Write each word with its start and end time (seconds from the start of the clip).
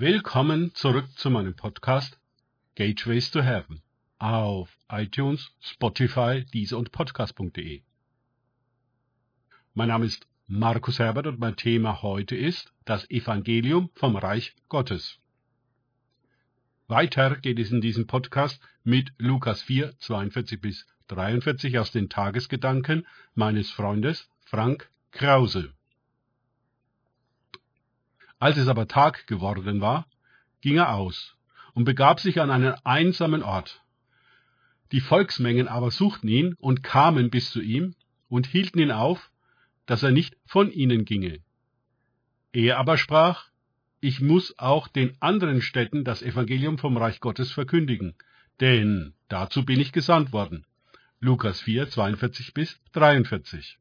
Willkommen 0.00 0.74
zurück 0.74 1.10
zu 1.18 1.28
meinem 1.28 1.54
Podcast 1.54 2.18
Gateways 2.74 3.30
to 3.32 3.42
Heaven 3.42 3.82
auf 4.18 4.74
iTunes, 4.90 5.52
Spotify, 5.60 6.42
Deezer 6.54 6.78
und 6.78 6.90
Podcast.de. 6.90 7.82
Mein 9.74 9.88
Name 9.88 10.06
ist 10.06 10.26
Markus 10.46 11.00
Herbert 11.00 11.26
und 11.26 11.38
mein 11.38 11.54
Thema 11.54 12.00
heute 12.00 12.34
ist 12.34 12.72
das 12.86 13.10
Evangelium 13.10 13.90
vom 13.92 14.16
Reich 14.16 14.54
Gottes. 14.70 15.18
Weiter 16.88 17.36
geht 17.36 17.58
es 17.58 17.70
in 17.70 17.82
diesem 17.82 18.06
Podcast 18.06 18.58
mit 18.82 19.12
Lukas 19.18 19.60
4, 19.60 19.98
42 19.98 20.62
bis 20.62 20.86
43 21.08 21.78
aus 21.78 21.92
den 21.92 22.08
Tagesgedanken 22.08 23.06
meines 23.34 23.70
Freundes 23.70 24.30
Frank 24.46 24.90
Krause. 25.10 25.74
Als 28.40 28.56
es 28.56 28.68
aber 28.68 28.88
Tag 28.88 29.26
geworden 29.26 29.82
war, 29.82 30.06
ging 30.62 30.78
er 30.78 30.94
aus 30.94 31.36
und 31.74 31.84
begab 31.84 32.20
sich 32.20 32.40
an 32.40 32.50
einen 32.50 32.74
einsamen 32.84 33.42
Ort. 33.42 33.82
Die 34.92 35.00
Volksmengen 35.00 35.68
aber 35.68 35.90
suchten 35.90 36.26
ihn 36.26 36.54
und 36.54 36.82
kamen 36.82 37.30
bis 37.30 37.50
zu 37.50 37.60
ihm 37.60 37.94
und 38.28 38.46
hielten 38.46 38.78
ihn 38.78 38.92
auf, 38.92 39.30
dass 39.84 40.02
er 40.02 40.10
nicht 40.10 40.36
von 40.46 40.72
ihnen 40.72 41.04
ginge. 41.04 41.40
Er 42.52 42.78
aber 42.78 42.96
sprach, 42.96 43.50
ich 44.00 44.20
muss 44.20 44.58
auch 44.58 44.88
den 44.88 45.20
anderen 45.20 45.60
Städten 45.60 46.02
das 46.02 46.22
Evangelium 46.22 46.78
vom 46.78 46.96
Reich 46.96 47.20
Gottes 47.20 47.52
verkündigen, 47.52 48.14
denn 48.60 49.12
dazu 49.28 49.66
bin 49.66 49.78
ich 49.80 49.92
gesandt 49.92 50.32
worden. 50.32 50.64
Lukas 51.20 51.60
4, 51.60 51.90
42 51.90 52.54
bis 52.54 52.80
43. 52.92 53.79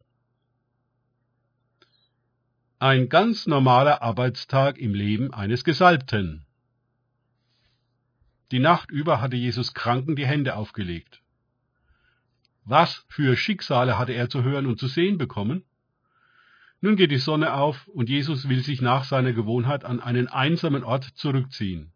Ein 2.82 3.10
ganz 3.10 3.46
normaler 3.46 4.02
Arbeitstag 4.02 4.78
im 4.78 4.94
Leben 4.94 5.34
eines 5.34 5.66
Gesalbten. 5.66 6.46
Die 8.54 8.60
Nacht 8.60 8.90
über 8.90 9.20
hatte 9.20 9.36
Jesus 9.36 9.74
Kranken 9.74 10.16
die 10.16 10.26
Hände 10.26 10.56
aufgelegt. 10.56 11.22
Was 12.64 13.04
für 13.10 13.36
Schicksale 13.36 14.00
hatte 14.00 14.14
er 14.14 14.30
zu 14.30 14.44
hören 14.44 14.66
und 14.66 14.80
zu 14.80 14.88
sehen 14.88 15.18
bekommen? 15.18 15.66
Nun 16.80 16.96
geht 16.96 17.12
die 17.12 17.18
Sonne 17.18 17.54
auf 17.54 17.86
und 17.90 18.08
Jesus 18.08 18.48
will 18.48 18.64
sich 18.64 18.80
nach 18.80 19.04
seiner 19.04 19.34
Gewohnheit 19.34 19.84
an 19.84 20.00
einen 20.00 20.30
einsamen 20.30 20.86
Ort 20.86 21.04
zurückziehen. 21.04 21.92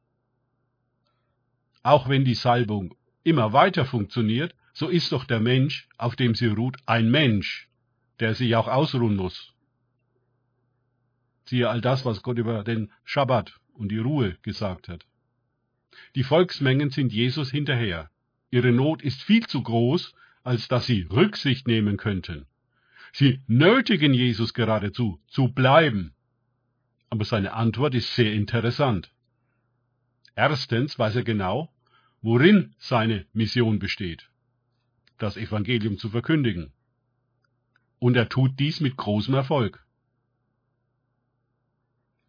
Auch 1.82 2.10
wenn 2.10 2.26
die 2.26 2.36
Salbung 2.36 2.94
immer 3.24 3.54
weiter 3.54 3.86
funktioniert, 3.86 4.54
so 4.74 4.90
ist 4.90 5.14
doch 5.14 5.24
der 5.24 5.40
Mensch, 5.40 5.88
auf 5.98 6.18
dem 6.18 6.36
sie 6.36 6.48
ruht, 6.48 6.76
ein 6.86 7.10
Mensch, 7.10 7.70
der 8.20 8.36
sich 8.36 8.58
auch 8.58 8.68
ausruhen 8.68 9.16
muss. 9.16 9.53
Siehe 11.46 11.70
all 11.70 11.82
das, 11.82 12.06
was 12.06 12.24
Gott 12.24 12.38
über 12.38 12.64
den 12.64 12.92
Schabbat 13.04 13.60
und 13.74 13.90
die 13.90 13.98
Ruhe 13.98 14.38
gesagt 14.42 14.88
hat. 14.88 15.06
Die 16.16 16.24
Volksmengen 16.24 16.90
sind 16.90 17.12
Jesus 17.12 17.52
hinterher. 17.52 18.10
Ihre 18.52 18.72
Not 18.72 19.02
ist 19.02 19.24
viel 19.24 19.46
zu 19.48 19.62
groß, 19.64 20.14
als 20.44 20.68
dass 20.68 20.86
sie 20.86 21.04
Rücksicht 21.04 21.68
nehmen 21.68 21.98
könnten. 21.98 22.46
Sie 23.12 23.42
nötigen 23.48 24.14
Jesus 24.14 24.54
geradezu, 24.54 25.20
zu 25.28 25.50
bleiben. 25.50 26.14
Aber 27.10 27.26
seine 27.26 27.54
Antwort 27.54 27.94
ist 27.94 28.16
sehr 28.16 28.34
interessant. 28.34 29.12
Erstens 30.36 30.98
weiß 30.98 31.18
er 31.18 31.24
genau, 31.24 31.72
worin 32.22 32.74
seine 32.80 33.28
Mission 33.34 33.78
besteht, 33.78 34.30
das 35.20 35.38
Evangelium 35.38 35.98
zu 35.98 36.10
verkündigen. 36.10 36.72
Und 38.00 38.18
er 38.18 38.30
tut 38.30 38.60
dies 38.60 38.80
mit 38.80 38.98
großem 38.98 39.34
Erfolg. 39.36 39.86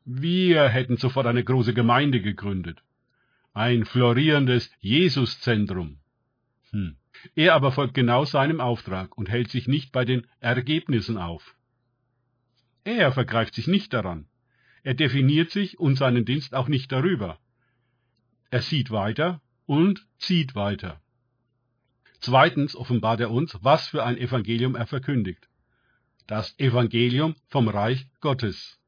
Wir 0.05 0.69
hätten 0.69 0.99
sofort 0.99 1.27
eine 1.27 1.43
große 1.43 1.73
Gemeinde 1.73 2.21
gegründet. 2.21 2.83
Ein 3.55 3.87
florierendes 3.87 4.71
Jesuszentrum. 4.81 5.99
Hm. 6.71 6.97
Er 7.35 7.55
aber 7.55 7.73
folgt 7.73 7.95
genau 7.95 8.25
seinem 8.25 8.61
Auftrag 8.61 9.17
und 9.17 9.31
hält 9.31 9.51
sich 9.51 9.67
nicht 9.67 9.93
bei 9.93 10.05
den 10.05 10.27
Ergebnissen 10.41 11.17
auf. 11.17 11.57
Er 12.85 13.13
vergreift 13.13 13.55
sich 13.55 13.67
nicht 13.67 13.95
daran. 13.95 14.27
Er 14.83 14.93
definiert 14.93 15.51
sich 15.51 15.79
und 15.79 15.97
seinen 15.97 16.27
Dienst 16.27 16.55
auch 16.55 16.69
nicht 16.69 16.93
darüber. 16.93 17.39
Er 18.51 18.61
sieht 18.61 18.91
weiter 18.91 19.41
und 19.65 20.07
zieht 20.19 20.55
weiter. 20.55 21.01
Zweitens 22.21 22.77
offenbart 22.77 23.21
er 23.21 23.31
uns, 23.31 23.59
was 23.63 23.89
für 23.89 24.05
ein 24.05 24.19
Evangelium 24.19 24.75
er 24.75 24.87
verkündigt. 24.87 25.49
Das 26.27 26.59
Evangelium 26.59 27.37
vom 27.49 27.69
Reich 27.69 28.07
Gottes. 28.21 28.79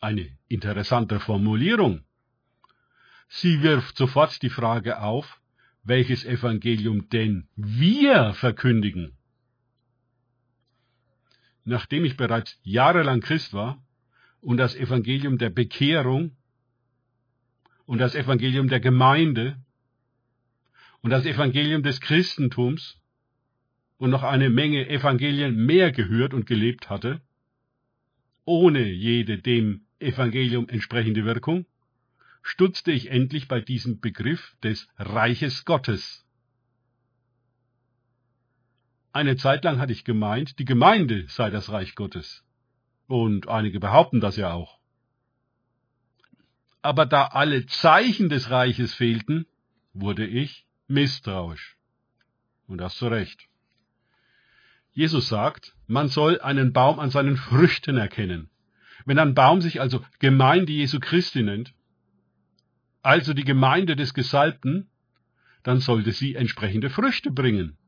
Eine 0.00 0.28
interessante 0.46 1.18
Formulierung. 1.18 2.04
Sie 3.28 3.62
wirft 3.62 3.96
sofort 3.96 4.40
die 4.42 4.50
Frage 4.50 5.00
auf, 5.00 5.40
welches 5.82 6.24
Evangelium 6.24 7.08
denn 7.08 7.48
wir 7.56 8.32
verkündigen. 8.34 9.16
Nachdem 11.64 12.04
ich 12.04 12.16
bereits 12.16 12.58
jahrelang 12.62 13.20
Christ 13.20 13.52
war 13.52 13.82
und 14.40 14.56
das 14.58 14.76
Evangelium 14.76 15.36
der 15.36 15.50
Bekehrung 15.50 16.36
und 17.84 17.98
das 17.98 18.14
Evangelium 18.14 18.68
der 18.68 18.80
Gemeinde 18.80 19.60
und 21.00 21.10
das 21.10 21.26
Evangelium 21.26 21.82
des 21.82 22.00
Christentums 22.00 23.00
und 23.96 24.10
noch 24.10 24.22
eine 24.22 24.48
Menge 24.48 24.88
Evangelien 24.88 25.56
mehr 25.66 25.90
gehört 25.90 26.34
und 26.34 26.46
gelebt 26.46 26.88
hatte, 26.88 27.20
ohne 28.44 28.88
jede 28.88 29.38
dem 29.38 29.87
Evangelium 30.00 30.68
entsprechende 30.68 31.24
Wirkung, 31.24 31.66
stutzte 32.42 32.92
ich 32.92 33.10
endlich 33.10 33.48
bei 33.48 33.60
diesem 33.60 34.00
Begriff 34.00 34.56
des 34.62 34.88
Reiches 34.96 35.64
Gottes. 35.64 36.24
Eine 39.12 39.36
Zeit 39.36 39.64
lang 39.64 39.78
hatte 39.78 39.92
ich 39.92 40.04
gemeint, 40.04 40.58
die 40.58 40.64
Gemeinde 40.64 41.26
sei 41.28 41.50
das 41.50 41.70
Reich 41.70 41.94
Gottes. 41.94 42.44
Und 43.06 43.48
einige 43.48 43.80
behaupten 43.80 44.20
das 44.20 44.36
ja 44.36 44.52
auch. 44.52 44.78
Aber 46.82 47.06
da 47.06 47.26
alle 47.26 47.66
Zeichen 47.66 48.28
des 48.28 48.50
Reiches 48.50 48.94
fehlten, 48.94 49.46
wurde 49.92 50.26
ich 50.26 50.66
misstrauisch. 50.86 51.76
Und 52.66 52.78
das 52.78 52.96
zu 52.96 53.08
Recht. 53.08 53.48
Jesus 54.92 55.28
sagt, 55.28 55.74
man 55.86 56.08
soll 56.08 56.40
einen 56.40 56.72
Baum 56.72 56.98
an 56.98 57.10
seinen 57.10 57.36
Früchten 57.36 57.96
erkennen. 57.96 58.50
Wenn 59.08 59.18
ein 59.18 59.32
Baum 59.32 59.62
sich 59.62 59.80
also 59.80 60.04
Gemeinde 60.18 60.70
Jesu 60.70 61.00
Christi 61.00 61.42
nennt, 61.42 61.72
also 63.00 63.32
die 63.32 63.44
Gemeinde 63.44 63.96
des 63.96 64.12
Gesalbten, 64.12 64.90
dann 65.62 65.80
sollte 65.80 66.12
sie 66.12 66.34
entsprechende 66.34 66.90
Früchte 66.90 67.30
bringen. 67.30 67.78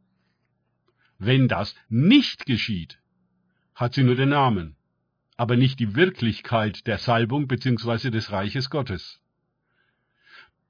Wenn 1.19 1.47
das 1.47 1.75
nicht 1.91 2.47
geschieht, 2.47 3.01
hat 3.75 3.93
sie 3.93 4.03
nur 4.03 4.17
den 4.17 4.31
Namen, 4.31 4.77
aber 5.37 5.57
nicht 5.59 5.79
die 5.79 5.95
Wirklichkeit 5.95 6.87
der 6.87 6.97
Salbung 6.97 7.49
bzw. 7.49 8.09
des 8.09 8.33
Reiches 8.33 8.71
Gottes. 8.71 9.21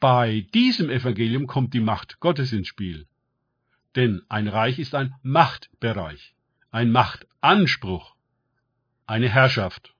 Bei 0.00 0.48
diesem 0.52 0.90
Evangelium 0.90 1.46
kommt 1.46 1.74
die 1.74 1.86
Macht 1.92 2.18
Gottes 2.18 2.52
ins 2.52 2.66
Spiel. 2.66 3.06
Denn 3.94 4.22
ein 4.28 4.48
Reich 4.48 4.80
ist 4.80 4.96
ein 4.96 5.14
Machtbereich, 5.22 6.34
ein 6.72 6.90
Machtanspruch, 6.90 8.16
eine 9.06 9.28
Herrschaft. 9.28 9.94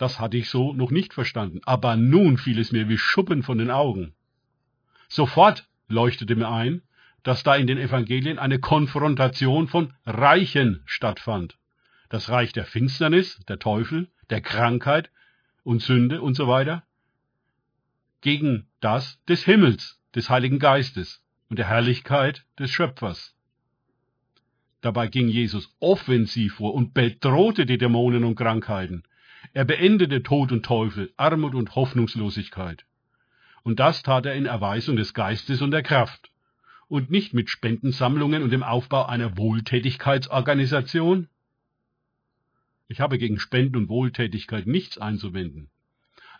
Das 0.00 0.18
hatte 0.18 0.38
ich 0.38 0.48
so 0.48 0.72
noch 0.72 0.90
nicht 0.90 1.12
verstanden, 1.12 1.60
aber 1.66 1.94
nun 1.94 2.38
fiel 2.38 2.58
es 2.58 2.72
mir 2.72 2.88
wie 2.88 2.96
Schuppen 2.96 3.42
von 3.42 3.58
den 3.58 3.70
Augen. 3.70 4.14
Sofort 5.10 5.68
leuchtete 5.88 6.36
mir 6.36 6.48
ein, 6.48 6.80
dass 7.22 7.42
da 7.42 7.54
in 7.54 7.66
den 7.66 7.76
Evangelien 7.76 8.38
eine 8.38 8.58
Konfrontation 8.60 9.68
von 9.68 9.92
Reichen 10.06 10.82
stattfand. 10.86 11.58
Das 12.08 12.30
Reich 12.30 12.54
der 12.54 12.64
Finsternis, 12.64 13.40
der 13.46 13.58
Teufel, 13.58 14.08
der 14.30 14.40
Krankheit 14.40 15.10
und 15.64 15.82
Sünde 15.82 16.22
und 16.22 16.32
so 16.32 16.48
weiter, 16.48 16.82
gegen 18.22 18.68
das 18.80 19.22
des 19.26 19.44
Himmels, 19.44 20.00
des 20.14 20.30
Heiligen 20.30 20.58
Geistes 20.58 21.22
und 21.50 21.58
der 21.58 21.68
Herrlichkeit 21.68 22.46
des 22.58 22.70
Schöpfers. 22.70 23.36
Dabei 24.80 25.08
ging 25.08 25.28
Jesus 25.28 25.76
offensiv 25.78 26.54
vor 26.54 26.72
und 26.72 26.94
bedrohte 26.94 27.66
die 27.66 27.76
Dämonen 27.76 28.24
und 28.24 28.36
Krankheiten, 28.36 29.02
er 29.52 29.64
beendete 29.64 30.22
Tod 30.22 30.52
und 30.52 30.64
Teufel, 30.64 31.12
Armut 31.16 31.54
und 31.54 31.74
Hoffnungslosigkeit. 31.74 32.84
Und 33.62 33.80
das 33.80 34.02
tat 34.02 34.26
er 34.26 34.34
in 34.34 34.46
Erweisung 34.46 34.96
des 34.96 35.14
Geistes 35.14 35.62
und 35.62 35.70
der 35.70 35.82
Kraft. 35.82 36.30
Und 36.88 37.10
nicht 37.10 37.34
mit 37.34 37.50
Spendensammlungen 37.50 38.42
und 38.42 38.50
dem 38.50 38.62
Aufbau 38.62 39.06
einer 39.06 39.36
Wohltätigkeitsorganisation. 39.36 41.28
Ich 42.88 43.00
habe 43.00 43.18
gegen 43.18 43.38
Spenden 43.38 43.76
und 43.76 43.88
Wohltätigkeit 43.88 44.66
nichts 44.66 44.98
einzuwenden. 44.98 45.70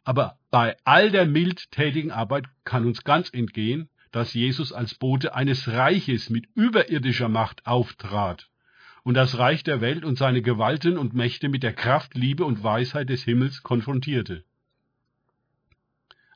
Aber 0.03 0.39
bei 0.51 0.77
all 0.85 1.11
der 1.11 1.27
mildtätigen 1.27 2.11
Arbeit 2.11 2.47
kann 2.65 2.87
uns 2.87 3.05
ganz 3.05 3.31
entgehen, 3.33 3.89
dass 4.11 4.35
Jesus 4.35 4.73
als 4.73 4.95
Bote 4.95 5.35
eines 5.35 5.69
Reiches 5.69 6.31
mit 6.31 6.47
überirdischer 6.55 7.29
Macht 7.29 7.67
auftrat 7.67 8.51
und 9.03 9.15
das 9.15 9.39
Reich 9.39 9.63
der 9.63 9.81
Welt 9.81 10.05
und 10.05 10.19
seine 10.19 10.43
Gewalten 10.43 10.99
und 10.99 11.15
Mächte 11.15 11.49
mit 11.49 11.63
der 11.63 11.73
Kraft, 11.73 12.15
Liebe 12.15 12.45
und 12.45 12.63
Weisheit 12.63 13.09
des 13.09 13.25
Himmels 13.25 13.63
konfrontierte. 13.63 14.45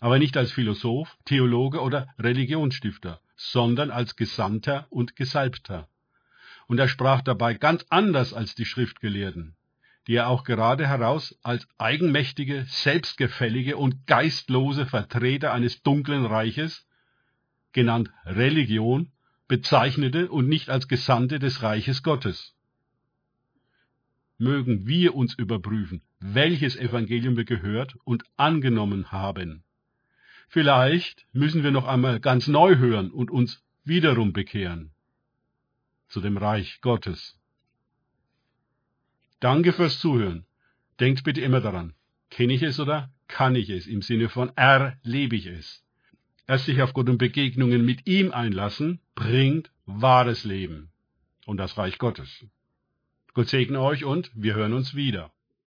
aber 0.04 0.18
nicht 0.18 0.36
als 0.36 0.52
Philosoph, 0.52 1.16
Theologe 1.24 1.80
oder 1.80 2.08
Religionsstifter, 2.18 3.22
sondern 3.36 3.90
als 3.90 4.16
Gesandter 4.16 4.86
und 4.90 5.16
Gesalbter. 5.16 5.88
Und 6.66 6.78
er 6.78 6.88
sprach 6.88 7.22
dabei 7.22 7.54
ganz 7.54 7.86
anders 7.88 8.34
als 8.34 8.54
die 8.54 8.66
Schriftgelehrten, 8.66 9.56
die 10.06 10.16
er 10.16 10.28
auch 10.28 10.44
gerade 10.44 10.86
heraus 10.86 11.38
als 11.42 11.66
eigenmächtige, 11.78 12.66
selbstgefällige 12.68 13.78
und 13.78 14.06
geistlose 14.06 14.84
Vertreter 14.84 15.54
eines 15.54 15.82
dunklen 15.82 16.26
Reiches, 16.26 16.86
genannt 17.72 18.10
Religion, 18.26 19.10
bezeichnete 19.48 20.30
und 20.30 20.48
nicht 20.48 20.70
als 20.70 20.88
Gesandte 20.88 21.38
des 21.38 21.62
Reiches 21.62 22.02
Gottes. 22.02 22.54
Mögen 24.38 24.86
wir 24.86 25.14
uns 25.14 25.34
überprüfen, 25.34 26.02
welches 26.20 26.76
Evangelium 26.76 27.36
wir 27.36 27.44
gehört 27.44 27.96
und 28.04 28.24
angenommen 28.36 29.12
haben. 29.12 29.62
Vielleicht 30.48 31.26
müssen 31.32 31.62
wir 31.62 31.70
noch 31.70 31.86
einmal 31.86 32.20
ganz 32.20 32.48
neu 32.48 32.76
hören 32.76 33.10
und 33.10 33.30
uns 33.30 33.62
wiederum 33.84 34.32
bekehren 34.32 34.94
zu 36.08 36.20
dem 36.20 36.36
Reich 36.36 36.80
Gottes. 36.80 37.38
Danke 39.40 39.72
fürs 39.72 39.98
Zuhören. 39.98 40.46
Denkt 41.00 41.24
bitte 41.24 41.40
immer 41.40 41.60
daran, 41.60 41.94
kenne 42.30 42.52
ich 42.52 42.62
es 42.62 42.78
oder 42.78 43.12
kann 43.26 43.56
ich 43.56 43.68
es? 43.68 43.86
Im 43.86 44.00
Sinne 44.00 44.28
von 44.28 44.56
erlebe 44.56 45.34
ich 45.34 45.46
es. 45.46 45.84
Erst 46.46 46.66
sich 46.66 46.82
auf 46.82 46.92
Gott 46.92 47.08
und 47.08 47.18
Begegnungen 47.18 47.84
mit 47.84 48.06
ihm 48.06 48.32
einlassen, 48.32 49.00
bringt 49.14 49.70
wahres 49.86 50.44
Leben 50.44 50.90
und 51.46 51.56
das 51.56 51.78
Reich 51.78 51.98
Gottes. 51.98 52.46
Gott 53.32 53.48
segne 53.48 53.80
euch 53.80 54.04
und 54.04 54.30
wir 54.34 54.54
hören 54.54 54.74
uns 54.74 54.94
wieder. 54.94 55.32